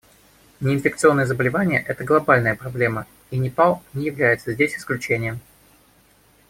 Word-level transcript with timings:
Неинфекционные 0.61 1.27
заболевания— 1.27 1.79
это 1.87 2.03
глобальная 2.03 2.55
проблема, 2.55 3.05
и 3.29 3.37
Непал 3.37 3.83
не 3.93 4.05
является 4.05 4.51
здесь 4.51 4.75
исключением. 4.75 5.39